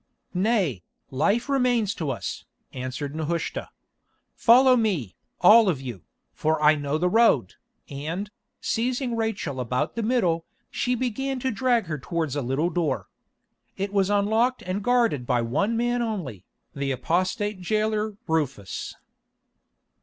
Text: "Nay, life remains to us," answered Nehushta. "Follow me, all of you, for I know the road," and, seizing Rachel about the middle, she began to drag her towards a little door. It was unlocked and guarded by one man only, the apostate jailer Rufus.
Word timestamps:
"Nay, 0.33 0.81
life 1.11 1.47
remains 1.47 1.93
to 1.93 2.09
us," 2.09 2.45
answered 2.73 3.13
Nehushta. 3.15 3.69
"Follow 4.33 4.75
me, 4.75 5.15
all 5.41 5.69
of 5.69 5.79
you, 5.79 6.01
for 6.33 6.59
I 6.59 6.73
know 6.73 6.97
the 6.97 7.07
road," 7.07 7.53
and, 7.87 8.31
seizing 8.59 9.15
Rachel 9.15 9.59
about 9.59 9.95
the 9.95 10.01
middle, 10.01 10.43
she 10.71 10.95
began 10.95 11.39
to 11.41 11.51
drag 11.51 11.85
her 11.85 11.99
towards 11.99 12.35
a 12.35 12.41
little 12.41 12.71
door. 12.71 13.09
It 13.77 13.93
was 13.93 14.09
unlocked 14.09 14.63
and 14.63 14.83
guarded 14.83 15.27
by 15.27 15.43
one 15.43 15.77
man 15.77 16.01
only, 16.01 16.45
the 16.75 16.89
apostate 16.89 17.61
jailer 17.61 18.17
Rufus. 18.27 18.95